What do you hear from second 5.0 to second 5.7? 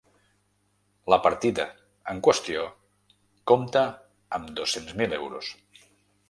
mil euros.